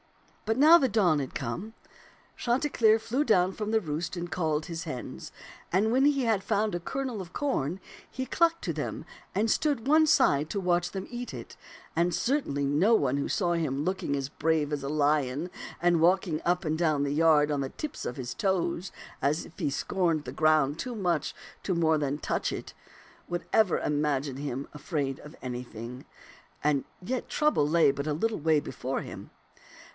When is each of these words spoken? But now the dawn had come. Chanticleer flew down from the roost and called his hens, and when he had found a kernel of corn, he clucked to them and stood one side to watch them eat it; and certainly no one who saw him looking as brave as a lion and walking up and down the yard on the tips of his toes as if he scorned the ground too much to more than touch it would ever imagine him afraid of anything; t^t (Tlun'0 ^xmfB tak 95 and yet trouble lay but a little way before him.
But 0.47 0.57
now 0.57 0.77
the 0.79 0.89
dawn 0.89 1.19
had 1.19 1.33
come. 1.35 1.75
Chanticleer 2.35 2.99
flew 2.99 3.23
down 3.23 3.53
from 3.53 3.69
the 3.71 3.79
roost 3.79 4.17
and 4.17 4.29
called 4.29 4.65
his 4.65 4.83
hens, 4.83 5.31
and 5.71 5.91
when 5.93 6.03
he 6.05 6.23
had 6.25 6.43
found 6.43 6.73
a 6.75 6.79
kernel 6.79 7.21
of 7.21 7.31
corn, 7.33 7.79
he 8.09 8.25
clucked 8.25 8.63
to 8.63 8.73
them 8.73 9.05
and 9.35 9.49
stood 9.49 9.87
one 9.87 10.05
side 10.07 10.49
to 10.49 10.59
watch 10.59 10.91
them 10.91 11.07
eat 11.11 11.33
it; 11.35 11.55
and 11.95 12.13
certainly 12.15 12.65
no 12.65 12.95
one 12.95 13.15
who 13.15 13.29
saw 13.29 13.53
him 13.53 13.85
looking 13.85 14.15
as 14.15 14.27
brave 14.27 14.73
as 14.73 14.81
a 14.83 14.89
lion 14.89 15.49
and 15.81 16.01
walking 16.01 16.41
up 16.43 16.65
and 16.65 16.77
down 16.79 17.03
the 17.03 17.13
yard 17.13 17.49
on 17.51 17.61
the 17.61 17.69
tips 17.69 18.03
of 18.03 18.17
his 18.17 18.33
toes 18.33 18.91
as 19.21 19.45
if 19.45 19.57
he 19.59 19.69
scorned 19.69 20.25
the 20.25 20.31
ground 20.33 20.77
too 20.79 20.95
much 20.95 21.33
to 21.63 21.73
more 21.75 21.97
than 21.99 22.17
touch 22.17 22.51
it 22.51 22.73
would 23.29 23.45
ever 23.53 23.79
imagine 23.79 24.37
him 24.37 24.67
afraid 24.73 25.19
of 25.19 25.33
anything; 25.41 25.91
t^t 25.93 25.97
(Tlun'0 25.97 26.03
^xmfB 26.03 26.03
tak 26.03 26.65
95 26.65 26.75
and 26.75 26.85
yet 27.09 27.29
trouble 27.29 27.67
lay 27.69 27.91
but 27.91 28.07
a 28.07 28.13
little 28.13 28.39
way 28.39 28.59
before 28.59 28.99
him. 29.01 29.29